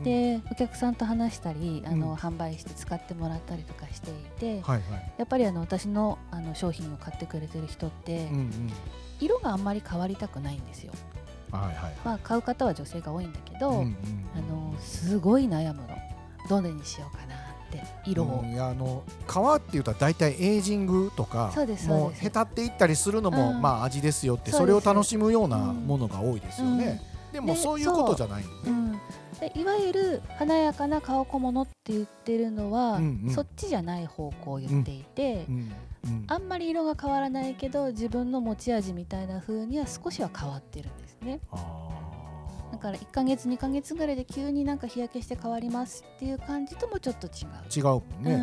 [0.04, 8.52] でお客さんと話したりあの、販売して使ってもらったりとかしていて、はいはい、やっぱりあの私のあの商品を買ってくれてる人って、うんうん、
[9.20, 10.94] 色があんまり変わりたくないんですよ。
[11.58, 13.96] はいはいまあ、買う方は女性が多いんだけど、うんうん、
[14.36, 15.96] あのすごい悩むの。
[16.48, 17.38] どれにしようかなっ
[17.72, 21.54] て色を、うん、いやあの皮っていうと大体エイジングとか
[21.88, 29.00] もうへたっていったりするのも、うん、まあ味ですよってそれを楽しむようなものが多いですよね、うん、でもそういうことじゃないんでね
[29.40, 35.72] でいわゆる華やかな顔小物って言ってるのは、うんうん、そっちじゃない方向を言っていて、うん
[36.06, 41.40] うん、あんまり色が変わらないけど自分の持ち味みたいな風には少しは変わってるんですね。
[42.72, 47.88] だから1か月2か月ぐらいで急になんか日焼けして変わりますっていう感じともちょっと違う。
[47.88, 48.34] 違うね、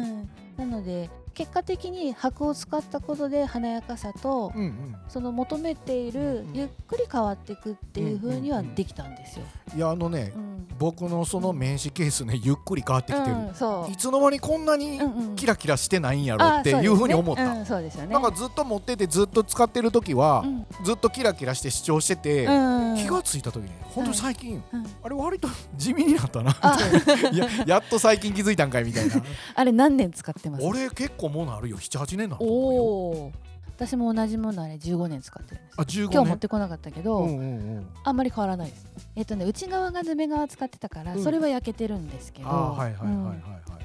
[0.59, 4.97] うん、なので結果的に箔を使ったことで華やかさと、うんうん。
[5.09, 9.45] その求めているうんゆっくり変わっていくっていう風にはできたんですよ。
[9.75, 10.67] いやあのね、うん。
[10.79, 13.93] 僕のその名刺ケースねゆっくり変わってきてる、うんそう。
[13.93, 15.01] いつの間にこんなに
[15.37, 18.13] キラキラしてないんやろってあいうふうに思った、ねうんそうですよね。
[18.13, 20.67] なんかずっと持っててずっと使ってる時は、うん。
[20.85, 24.87] ずっとキラキラして主張してて、うん気がついた時に本当最近、うん。
[25.03, 26.55] あれ割と地味になったな。
[27.33, 29.15] ややっと最近気づいたんかいみたいな。
[29.55, 30.65] あれ何年使ってます？
[30.65, 31.77] 俺結構もうなるよ。
[31.79, 33.33] 78年なのおお
[33.77, 36.13] 私も同じものあれ15年使ってるんですあ15年？
[36.13, 37.87] 今日持ってこなかったけど、うんうんうん。
[38.05, 38.87] あんまり変わらないです。
[39.17, 41.23] えっとね内側がヌメ側使ってたから、うん。
[41.25, 43.27] それは焼けてるんですけどあはいはいはいはいうん。
[43.27, 43.41] はい、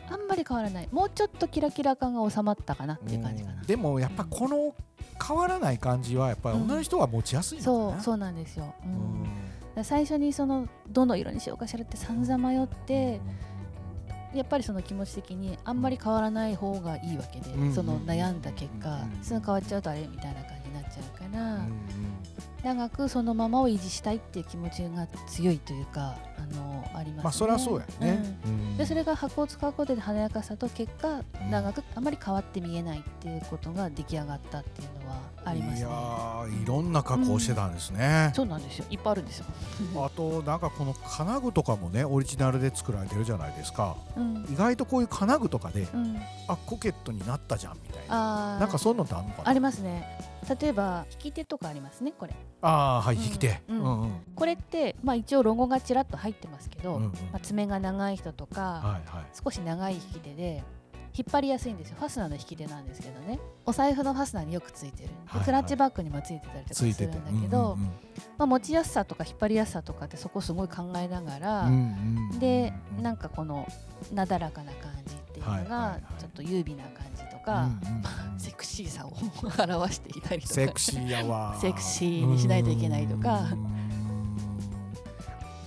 [0.10, 0.90] あんまり変わらない。
[0.92, 4.76] もうちょっとキラキラ感が収まったかなっていう感じかな、うんでもやっぱこの
[5.26, 8.74] 変わらない感じはやっぱり女の人は持ちやすいのかな、そうそうなんですよ、
[9.76, 9.84] うん。
[9.84, 13.20] 最初にそのどの色にしようかしらって散々迷って
[14.38, 17.74] やっぱりその気持ち的にあんまり変わらない方がいいわけで、うん。
[17.74, 19.24] その悩んだ結果、うん。
[19.24, 21.72] すぐ変わっちゃうとあれみたいな感じになっちゃうから、うん
[22.64, 27.24] 長くそのままを維持したいっていう気持ちが強いというかあのありますね。
[27.24, 28.52] まあそりゃそうやね、うん。
[28.52, 28.78] うん。
[28.78, 31.52] でそれが箱を使うことで華やかさと結果うん。
[31.52, 38.86] 長くあまり変わって見えないっていうことが出来上がったっていうのはありますいやいろんな加工してたんですね、そうなんですよ。
[38.90, 39.46] いっぱいあるんですよ。
[40.06, 43.96] あとなんかこの金具とかもねオリジナルで作られてるじゃないですか。
[44.18, 44.46] うん。
[44.52, 48.60] 意外とこういう金具とかでうん、あコケットになったじゃんみたいな。
[48.60, 49.50] なんかそういうのってあるのかな？
[49.50, 50.37] ありますね。
[50.50, 52.34] 例えば引き手とかありますねこれ。
[52.62, 53.24] ああはいうん。
[53.24, 53.80] 引き手、うん。
[53.80, 54.12] うんうん。
[54.36, 57.12] これってまあ一応ロゴがちらっと入ってますけど、うんうん。
[57.12, 59.26] まあ、爪が長い人とか、はいはい。
[59.44, 60.64] 少し長い引き手で
[61.18, 61.96] 引っ張りやすいんですよ。
[62.00, 63.40] ファスナーの引き手なんですけどね。
[63.66, 65.46] お財布のファスナーによくついてる、ではいはい。
[65.46, 67.88] クラッチバッグにもついてたりとかするんだけど、うんうん
[68.38, 73.04] まあ、持ちやすさとか引っ張りやすさとかってそこすごい考えながら、うんうんうんでうん。
[73.04, 73.68] なんかこの
[74.14, 76.02] なだらかな感じっていうのはいはいはがい。
[76.20, 78.40] ちょっと優美な感じか、うんうん。
[78.40, 79.14] セクシーさを
[79.74, 80.54] 表していたりとか。
[80.54, 81.58] セクシーやわ。
[81.60, 83.48] セクシーにしないといけないとか。
[83.52, 83.78] うん。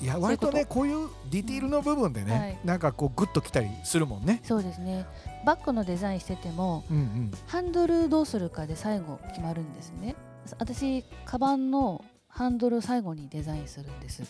[0.03, 2.59] いや割とねこういうディティールの部分でね、はい。
[2.65, 4.41] なんかこうグッときたりするもんね。
[4.45, 5.07] そうですね。
[5.45, 7.31] バッグのデザインしててもうんうん。
[7.47, 10.15] ハンドルどうするかで最後決まるんですね
[10.59, 14.23] 私カバンのハンドル最後にデザインするんです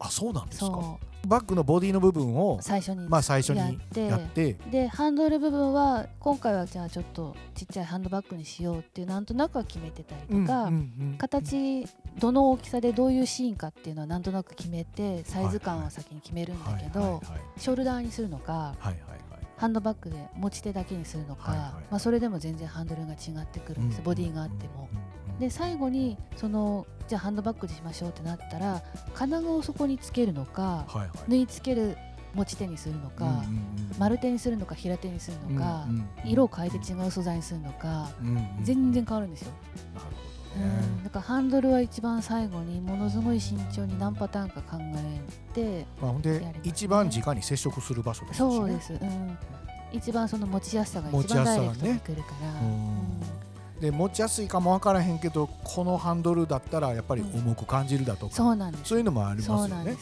[0.00, 0.66] あそうなんですか？
[0.66, 3.58] そバッグのボディの部分をう最初にまあ最初に
[3.94, 11.86] やってでハンドル部分は今回はじゃあちょっとちっちゃいハンドバッグにしようっていうなんとなくは決めてたりとか、うんうんうん形
[12.18, 17.22] どの大きさでどういうシーンかっていうのはなんとなく決めてサイズ感は先に決めるんだけど、
[17.56, 19.20] ショルダーにするのかはいはいはい。
[19.56, 24.04] ハンドバッグで持ち手だけにするのか、まあ、それでも全然ハンドルが違ってくるんです、うん。
[24.04, 24.88] ボディがあっても。
[25.40, 28.82] で最後にそのじゃあハンドバッグにしましょうってなったら
[29.14, 31.08] 金具をそこにつけるのかはいはい。
[31.26, 31.96] 縫い付ける
[32.34, 33.44] 持ち手にするのか、うんうんうん
[33.98, 39.52] 丸手にするのか平手にするのか、うんうん色を変えて違う素材にするのか、うんうん全然変わるんですよ、
[39.94, 41.00] なるうほどね。
[41.00, 45.20] ん、だからハンドルは一番最後にものすごい慎重に何パターンか考え
[45.52, 48.50] てまあほんで一番直に接触する場所ですしね。
[48.50, 49.38] そうです、うん、
[49.92, 51.72] 一番その持ちやすさが一番ダすさがね。
[51.72, 53.20] イレクトにくるから、うん
[53.80, 58.84] で持ちやすいかも分からへんけどこのハンドルだったらやっぱり重く感じるだとか、そうなんです。
[58.84, 59.96] そういうのもありますよね。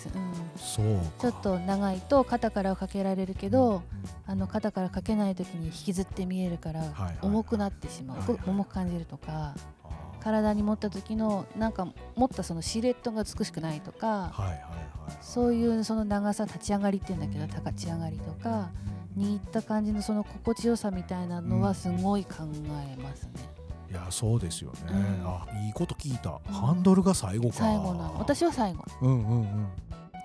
[0.56, 1.02] そうか。
[1.18, 3.82] ちょっと長いと肩からかけられるけど、
[4.26, 6.82] あの肩からかけない時に引きずって見えるから
[7.22, 9.54] 重くなってしまう、はいはい重く感じるとか
[10.20, 11.86] 体に持った時のなんか
[12.16, 14.58] 持ったそのシルエットが美しくないとかはいはいはい
[15.20, 18.70] そういうその長さ立ち上がりっていうんだけど立ち上がりとか
[19.16, 22.44] にいった感じのその心地よさみたいなのはすごい考
[22.86, 23.57] えますね。
[23.90, 25.26] いやそうですよね、うん。
[25.26, 27.54] あいいこと聞いた、ハンドルが最後か。
[27.54, 28.16] 最後なの。
[28.18, 28.84] 私は最後。
[29.02, 29.68] うんうんうん。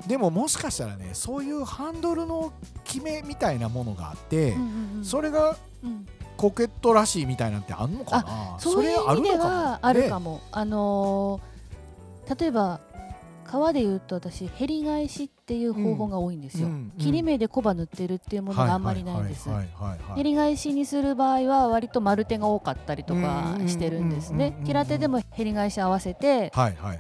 [0.08, 2.52] でももしかしたらねそういうハンドルの
[2.84, 5.06] 決めみたいなものがあって、うんうんうん。
[5.06, 8.60] それがうんコケットらしいみたいなんてあんのかな？
[8.60, 10.42] そういう意味ではあるかもも。
[10.52, 11.54] あのー
[12.40, 12.80] 例えば
[13.46, 16.68] 革で言うと私へり返しっていう方法が多いんですよ。
[16.68, 19.50] うんうん切り目でコバ塗ってるっていうものがあんまりないんです。
[19.50, 24.56] はいはいはいはいはいへり返しにする場合は割と丸手が多かったりとかしてるんですね。
[24.64, 26.52] 平手でもへり返し合わせて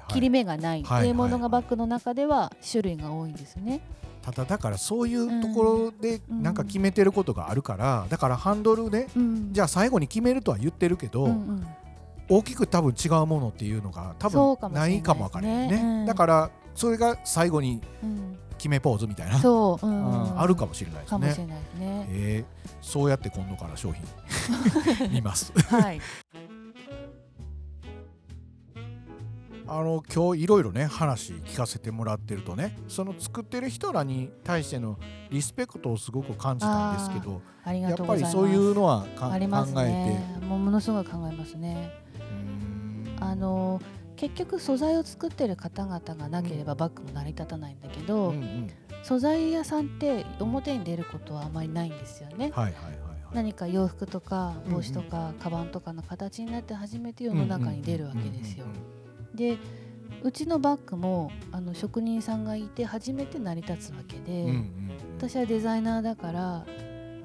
[0.08, 3.82] 切り目がないっていうものがバッグの中では種類が多いんですね。
[4.21, 11.67] ただだからそういうところでうんなんか決めてることがあるからだからハンドルねうんじゃあ最後に決めるとは言ってるけど、うんうん
[12.29, 15.81] 大きく多分違うものっていうのが多分ないいかもわからないねね。
[15.83, 16.05] うん。
[16.05, 18.38] だからそれが最後にうん。
[18.55, 19.95] 決めポーズみたいな、そう、ううん。
[19.95, 21.19] んあるかもしれないですね。
[21.19, 22.05] かもしれないですね。
[22.12, 22.45] え。
[22.65, 24.05] ーそうやって今度から商品
[25.12, 25.51] 見ます。
[25.67, 25.99] はい。
[29.67, 34.97] あの今日いろいろね話聞かせてもらってるとねその作ってる人らに対しての
[35.31, 37.41] リスペクトをすごく感じたんですけど
[37.73, 39.39] やっぱりそういうのは考え
[40.41, 40.45] て？
[40.45, 42.03] もものすごい考えますね。
[43.19, 43.82] あの
[44.15, 48.69] 結局素材を作ってる方々がなければバッグも成り立たないんだけど、うんうん、
[49.04, 52.52] 素材屋さんって表に出ることはあまりないんですよね。
[52.54, 58.65] はいはいはい何か洋服とか帽子とかカバンとかの形になって初めて世の中に出るわけですよ。
[59.34, 59.58] で
[60.21, 64.45] うちのバッグもあの職人さんがいて初めて成り立つわけで、
[65.17, 66.65] 私はデザイナーだから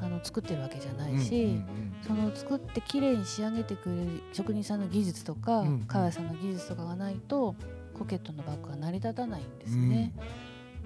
[0.00, 1.60] あの作ってるわけじゃないし、
[2.06, 7.54] その作って綺麗に仕上げてくれる職人さんの技術とか、うん、川谷さんの技術とかがないと
[7.98, 10.12] ポケットのバッグは成り立たないんですね。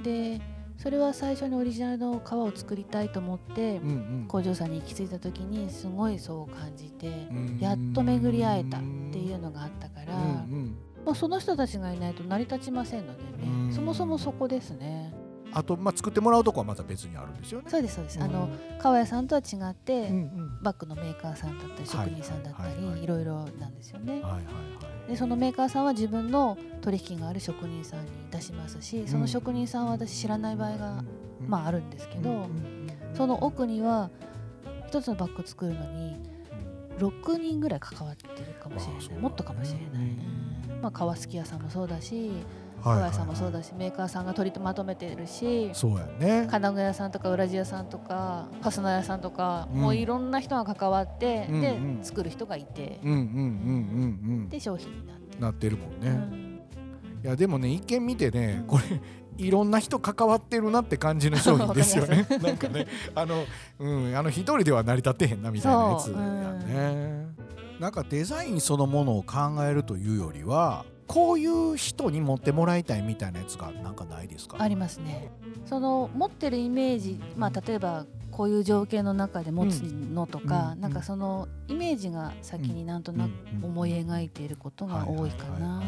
[0.02, 0.40] で
[0.78, 3.92] それは最初にオリジナルの革を作りたいと思って、うんう
[4.24, 7.28] ん、工場さんに行き着いた時にすごいそう感じて、
[7.60, 15.14] やっと巡り会えたっていうのがあったから、うんうん、まあ、その人たちがいないと成り立ちませんのでね、そもそもそこですね。
[15.54, 17.70] あと、まあ、作ってもらうとこはまた別にあるんですよね。
[17.70, 18.20] そうですそうです。
[18.20, 23.22] あの川谷さんとは違って、うんうん、バッグのメーカーさんだったり職人さんだったり、はい、いろい。
[23.24, 24.14] ろなんですよね。
[24.14, 24.40] はいはいは
[25.06, 31.04] い、でそのメーカーさんは自分の取引がある職人さんに出しますし、その職人さんは私知らない場合が、
[31.40, 34.10] うん、まああるんですけど、うんうん、その奥には
[34.88, 36.16] 一つのバッグ作るのに
[36.98, 40.08] 6人ぐらい関わってるかもしれない、もっとかもしれない。
[40.82, 42.32] まあ、革好き屋さんもそうだし
[42.82, 46.48] はいはい、さんもそうだしメーカーさんが取りまとめてるしそうやね。
[46.50, 53.26] 金具屋さんとか裏地屋さんとかファスナー屋さんとか、うん、もういろんな人が関わって、で作る人がいて、うんうんうんう
[54.46, 55.22] ん、で商品になって。
[55.38, 56.60] なってるもんね、うん、
[57.24, 59.00] いやでもね一見見てねこれ
[59.38, 62.26] いろんな人関わってるなって感じの商品ですよね。
[62.42, 63.44] なんかねあの
[63.78, 67.26] うんあの一人では成り立ってへんなみたいなやつやね、
[67.80, 74.56] なんかデザインそのものを考えるというよりはこういう人に持ってもらいたいみたいなやつがなんかないですか？
[74.60, 75.30] ありますね。
[75.66, 83.30] その持ってるイメージ、まあ、例えばこういう条件の中で持つのとか、うん、なんかそのイメージが先になんとなく
[83.62, 85.82] 思い描いていることが多いかな。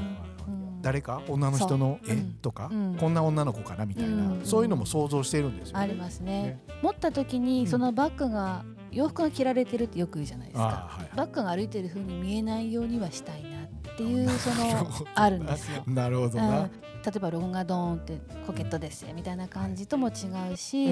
[0.83, 1.22] 誰か？
[1.29, 2.74] 女の人の絵とか、う。
[2.74, 13.63] ん、こんな女の子かなみたいな、うん、そういうのも想像してるんですよ、ね、ありますね、ね、持った時にそのバッグが洋服が着られてるってよく言うじゃないですか、はい、バッグが歩いてる風に見えないようにはしたいな
[13.94, 15.85] っていうそのあるんですよ。
[15.87, 20.12] なるほどな、例えばロゴがドーンってポケットですみたいな感じとも違
[20.52, 20.88] うし、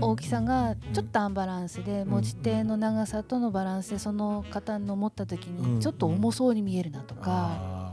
[0.00, 7.92] 大きさがちょっとアンバランスで、持ち手の長さとのバランスでその方の持った時にちょっと重そうに見えるなとか、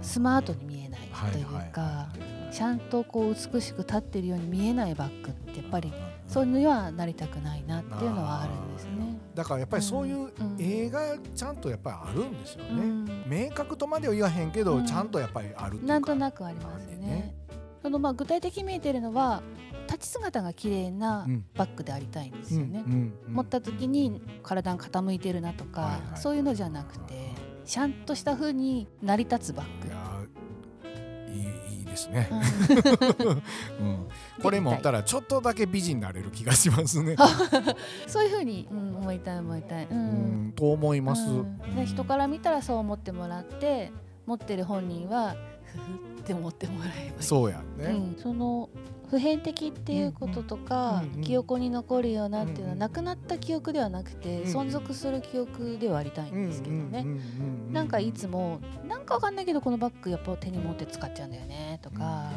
[0.00, 1.00] スマートに見えない
[1.32, 2.08] というか、
[2.50, 5.92] ちゃんとこう美しく立ってるように見えないバッグってやっぱり
[6.30, 9.18] そういうのにはなりたくないなっていうのはあるんですね。
[9.34, 12.82] だからやっぱりそういう映画ちゃんとやっぱりあるんですよね。
[12.82, 16.96] うん、明確とまでは言わへんけど、うん、ちゃんとやっぱりあるっていうなんとなくありますね。
[16.98, 17.34] ね
[17.82, 19.42] そのまあ具体的に見えてるのは
[19.88, 22.84] 立ち姿が綺麗なバッグでありたいんですよね。
[23.26, 27.32] 持った時に体が傾いてるなとか、そういうのじゃなくて
[27.64, 29.99] ちゃんとした風に成り立つバッグ。
[32.08, 32.28] ですね、
[33.80, 34.08] うん、
[34.42, 37.16] これ持ったらちょっとだけ美人になれる気がしますね。
[38.06, 41.26] そういうふうに、うん、思いたい思いたい、うん、と思います、
[41.76, 43.92] で人から見たらそう思ってもらって
[44.26, 48.68] 持ってる本人はふふって思ってもらえばそうやね、その
[49.10, 57.04] 普遍的っていうこととか、記憶に残るようなっていうのは、なくなった記憶ではなくて、存続する記憶ではありたいんですけどね、
[57.72, 62.30] なんかいつもなんかわかんないけどこのバッグやっぱ手に持って使っちゃうんだよねとか、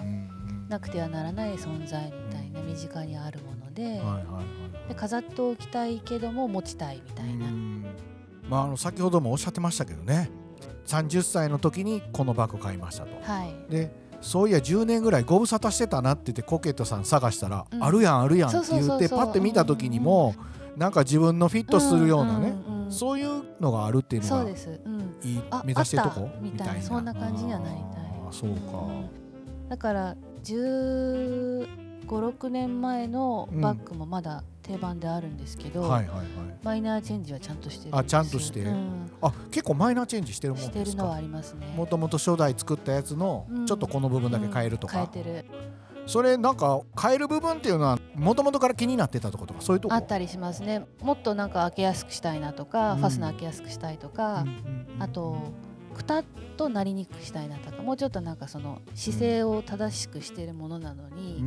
[0.67, 4.01] なくてはならない存在みたいな身近にあるもので,、
[4.87, 7.45] で飾っておきたいけども持ちたいみたいな。
[8.49, 10.29] まあ、あの先ほどもおっしゃってましたけどね。
[10.85, 13.11] 30歳の時にこのバッグ買いましたと。
[13.21, 20.33] はい、でそういや10年ぐらいご無沙汰してたなって言ってコケットさん探したら、うん、あるやんあるやんって言ってパッて見た時にも、
[20.73, 22.55] うん、なんか自分のフィットするようなね、
[22.89, 24.55] そういうのがあるっていうのがいい、
[25.65, 26.29] 目指してるとこ？
[26.41, 26.81] みたいな。
[26.81, 28.03] そんな感じにはなりたい。
[28.31, 28.87] そうか、
[29.69, 31.67] だから1
[32.05, 36.27] 5 6年前のバッグもまだ定番であるんですけど、はいはいはい、
[36.63, 41.73] マイナーチェンジはちゃんとしてるあちゃんとして、うん、あ結構マイナーチェンジしてるもんしてるのはありますね。
[41.75, 45.45] もともと初代作ったやつのちょっとこの部分だけ変えるとか、うん、変えてる。
[46.05, 49.95] それなんか変える部分っていうのはもともとから気になってたとことかそういうとこ？
[49.95, 50.85] あったりしますね。
[51.01, 54.45] もっとなんか開けやすくしたいなとか、うん、ファスナー開けやすくしたいとか、
[54.99, 55.37] あと
[55.93, 56.23] くたっ
[56.57, 61.45] となりにくくしたいなとかもうちょっとなんかその姿勢を正しくしているものなのに、うん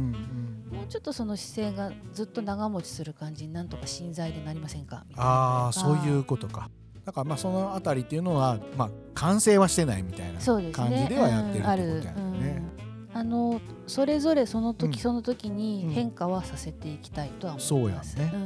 [0.70, 6.70] うん、もうちょっとその姿勢がずっと長持ちする感じになんとか芯材でなりませんかみたいなああそういうことか。
[7.04, 12.62] だからまあそのあたりっていうのはまあ完成はしてないみたいな感じねではやってるってことやね。
[12.80, 14.98] うんあのそれぞれその時うん。
[14.98, 15.56] その時うん。
[15.56, 18.18] に変化はさせていきたいとは思そうやいます。
[18.18, 18.42] うんねうん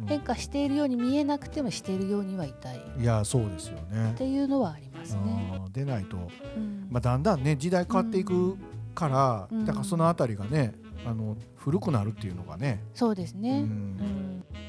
[0.00, 0.06] うん。
[0.08, 2.82] 変化しているように見えなくてもしているようにはいたい。
[2.98, 4.14] いやそうですよね。
[4.18, 5.50] ていうのはありますね。
[5.52, 6.16] あーでないと、
[6.56, 6.88] うん。
[6.90, 8.56] まあ、だんだんね時代変わっていく
[8.94, 9.64] から、うん。
[9.64, 10.74] だからそのあたりがね
[11.06, 13.66] あの古くなるっていうのがね、そうですね。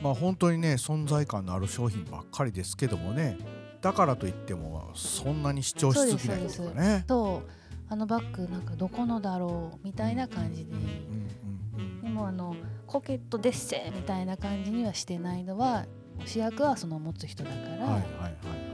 [0.01, 3.37] まあ本当にね存在感のある商品ばっかりですけどもね。
[3.81, 7.05] だからといってもそんなに主張しすぎないとかね。
[7.07, 7.49] そう
[7.89, 10.73] あのバッグなんかどこのだろうみたいな感じで、
[12.03, 15.85] でもあのポケットデッセみたいな感じにはしてないのは
[16.25, 17.99] 主役はその持つ人だから、うんはいはいは
[18.29, 18.66] い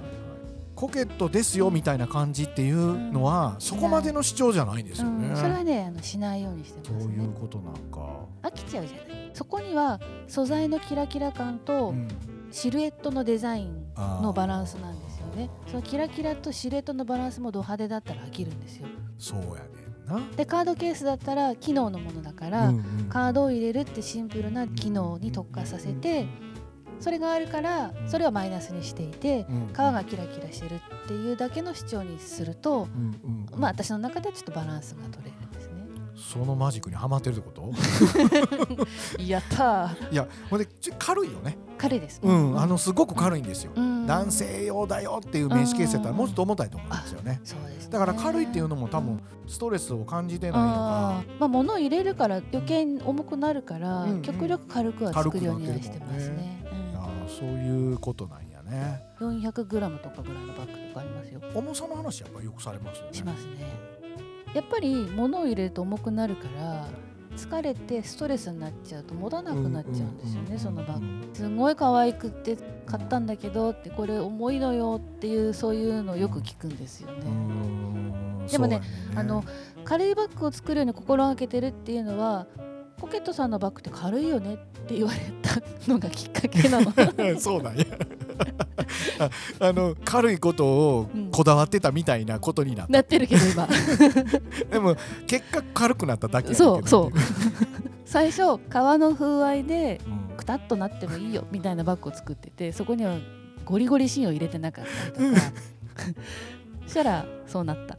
[0.84, 3.62] はいはいコケットですよみたいな感じっていうのは、うん。
[3.62, 5.30] そこまでの主張じゃないんですよね。
[5.30, 7.08] うん、それはねあのしないようにしてそうます。
[7.08, 8.26] ねいうことなんか。
[8.42, 9.32] 飽きちゃうじゃない。
[9.34, 12.08] そこには素材のキラキラ感とうん。
[12.52, 15.50] シルエットのデザインのバランスなんですよね。
[15.68, 18.88] そのキラキラとシルエットのバランスもド派手だったら飽きるんですよ。
[19.18, 20.28] そうやね。
[20.36, 22.84] でカードケースだったら機能のものだから、うんうん。
[23.10, 26.28] カードを入れるってシンプルな機能に特化させて
[27.04, 33.60] それがあるからそれはマイナスにしていてうん皮がキラキラしてるっていうだけの主張にするとうんうんうん。
[33.60, 35.74] まあ私の中ではちょっとバランスが取れるんですね。
[36.16, 37.74] そのマジックにはまってるってこと？
[39.22, 40.14] やったー。
[40.14, 41.58] いやほんで軽いよね。
[41.78, 42.22] 軽いです。
[42.24, 44.06] うん、あのすごく軽いんですよ、うん。
[44.08, 47.42] 男性用だよっていう名刺ケースやったらもうちょっと重たいと思うんですよね。
[47.44, 47.92] そうですね。
[47.92, 50.74] だから軽いっていうのも多分ストレスを感じてないのか。
[51.40, 54.22] まあ物を入れるから余計に重くなるから、うんうん。
[54.22, 56.58] 極力軽くは作るようにはしてますね。
[56.58, 56.63] あー
[57.40, 61.42] そういうことなんやねうん、400グラムとかぐらいのバッグとかありますよ。
[61.54, 63.94] 重さの話やっぱよくされますよねしますね。
[64.54, 66.88] やっぱり物を入れると重くなるから
[67.36, 71.36] 疲れてストレスになっちゃうと持たなくなっちゃうんですよね、そのバッグ。
[71.36, 77.24] すごい可愛くって買ったんだけどってこれ重いのよっていうそういうのをよく聞くんですよね。
[78.52, 79.44] でもねそうやあの
[79.84, 82.48] 軽いバッグを作るように心がけてるっていうのは
[83.04, 86.94] ポケットさんのバッグって軽いよねって言われたのがきっかけなの。
[87.38, 87.86] そうなんや。
[89.20, 89.30] あ
[89.68, 93.68] あの軽いことをこだわってたみたいなことになった、なってるけど今。
[94.72, 94.96] でも
[95.28, 97.18] 結果軽くなっただけそうそう。
[98.06, 100.38] 最初皮の風合いでうん。
[100.38, 103.18] くたっとなってもいいよみたいなバッグを作っててそこには
[103.66, 105.42] ゴリゴリ芯を入れてなかったりとか。
[106.88, 107.98] そしたらそうなった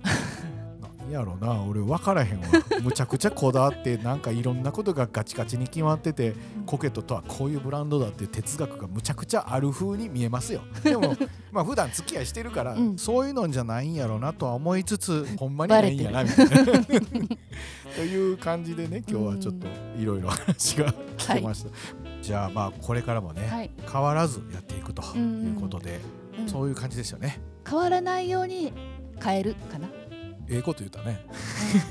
[1.10, 2.46] やろな俺分からへんわ。
[2.82, 6.34] むちゃくちゃこだわってなんかいろんなことがガチガチに決まってて
[6.66, 10.62] コケットとはこういうブランドだっていう哲学がむちゃくちゃある風に見えますよ。
[10.82, 11.16] でも
[11.52, 12.98] まあ普段付き合いしてるから、うん。
[12.98, 16.54] そういうのんじゃないんやろなとは思いつつほんまにないんやなみたいな。
[17.96, 19.66] という感じでね今日はちょっと
[19.98, 21.70] いろいろ話が聞けました、
[22.20, 27.40] じゃあまあこれからもね、はい、変わらずやっていくということで、うんそういう感じですよね。
[27.68, 28.72] 変わらないように
[29.22, 29.88] 変えるかな
[30.48, 31.24] ええこと言ったね。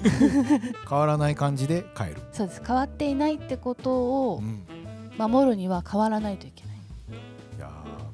[0.89, 2.61] 変わらない感じで変える、そうです。
[2.65, 3.91] 変わっていないってこと
[4.31, 4.63] をうん。
[5.17, 6.75] 守るには変わらないといけない。
[7.57, 7.69] いや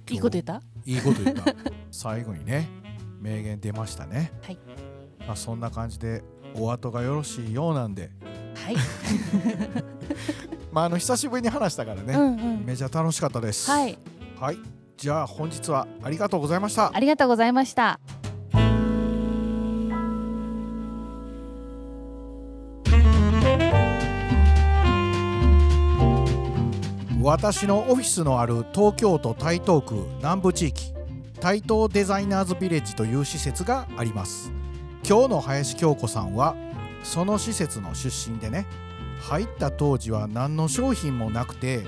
[0.05, 0.61] ーいいこと言った？
[0.85, 1.43] いいこと言った。
[1.91, 2.67] 最後にね
[3.21, 4.31] 名言出ましたね。
[4.43, 4.57] はい。
[5.25, 6.23] まあそんな感じで
[6.55, 8.09] お後がよろしいようなんで。
[8.55, 8.75] はい、
[10.73, 12.65] まああの久しぶりに話したからね、うんうん。
[12.65, 13.69] めちゃ楽しかったです。
[13.71, 13.97] はい。
[14.39, 14.57] はい。
[14.97, 16.91] じゃあ本日はありがとうございました。
[16.93, 17.99] ありがとうございました
[27.29, 30.95] 私のオフィスのある東京都台東区南部地域
[31.39, 34.51] 台東デザイナーズビレッジという施設があります。
[35.07, 36.55] 今日の林京子さんは
[37.03, 38.65] その施設の出身でね
[39.19, 41.83] 入った当時は何の商品もなくて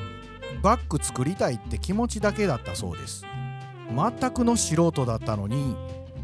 [0.61, 3.25] バッグ作りたいって気持ちだけだったそうです。
[3.89, 5.75] 全くの素人だったのに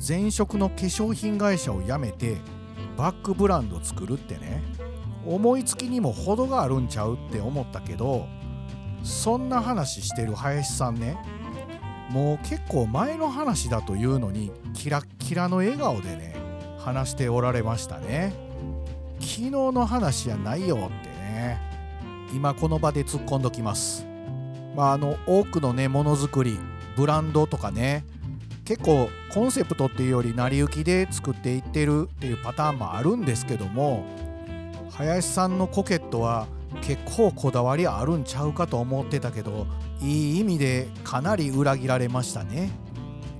[0.07, 2.38] 前職の化粧品会社を辞めて
[2.95, 4.61] バッグブランド作るってね
[5.26, 8.28] 思いつきにも程があるんちゃうって思ったけど
[9.04, 11.18] そんな話してる林さんね。
[12.10, 16.36] もう結構前の話だというのにキラッキラの笑顔でね
[16.80, 18.34] 話しておられましたね。
[19.20, 21.60] 昨日の話やないよってね。
[22.34, 24.06] 今この場で突っ込んどきます。
[24.76, 26.60] まああの多くのねものづくり
[26.95, 28.06] ブランドとかね
[28.64, 34.06] 結構コンセプトっていうより成り行きで作っていってるっていうパターンもあるんですけども
[34.91, 36.48] 林さんのコケットは
[36.82, 39.67] 結構こだわりあるんちゃうかと思ってたけど
[40.01, 42.71] いい意味でかなり裏切られましたね。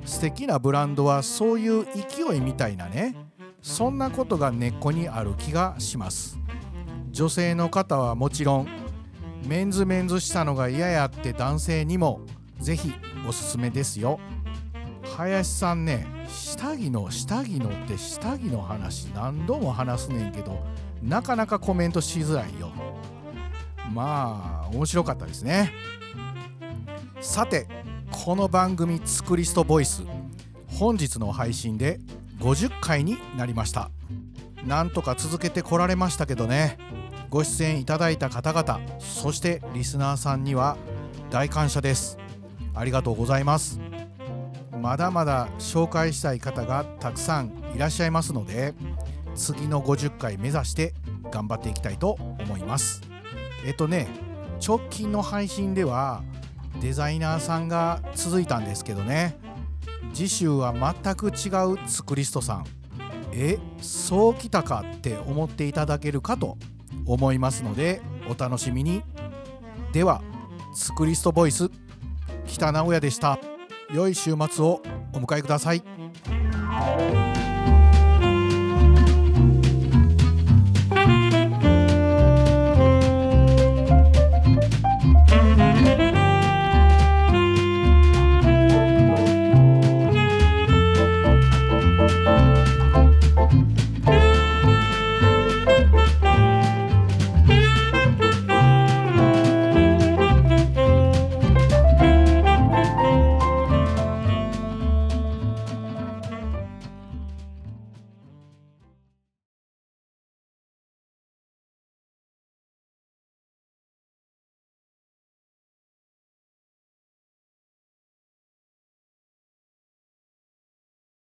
[0.06, 3.16] 素敵なブランドはそういう勢いみたいなね。
[3.62, 6.40] そんなことが根っこにある気がします。
[7.12, 8.68] 女性の方はもちろん
[9.46, 12.22] メンズメンズしたのが嫌やって男性にも
[12.60, 12.94] ぜひ
[13.28, 14.20] おすすめですよ。
[15.16, 20.60] 林さんね下着の下着のって下着の話何度も話すねんけど
[21.02, 22.72] なかなかコメントしづらいよ。
[23.98, 25.74] まあ面白かったですね。
[27.20, 27.68] さて
[28.12, 30.04] この番組「ツクリストボイス」
[30.70, 32.00] 本日の配信で
[32.40, 33.90] 50回になりました。
[34.68, 36.78] なんとか続けてこられましたけどね。
[37.32, 40.78] ご出演いただいた方々そしてリスナーさんには
[41.32, 42.20] 大感謝です。
[42.76, 43.80] ありがとうございます。
[44.80, 48.76] まだまだ紹介したい方がたくさんいらっしゃいますので
[49.34, 50.94] 次の50回目指して
[51.32, 53.17] 頑張っていきたいと思います。
[53.66, 54.08] えっとね
[54.66, 56.24] 直近の配信では
[56.82, 59.38] デザイナーさんが続いたんですけどね。
[60.14, 62.66] 次週は全く違うツクリストさん。
[63.34, 66.58] えそうきたかって思っていただけるかと
[67.06, 69.04] 思いますのでお楽しみに。
[69.94, 70.22] では
[70.74, 71.70] ツクリストボイス
[72.46, 73.40] 北直哉でした。
[73.94, 74.82] 良い週末を
[75.14, 75.84] お迎えください。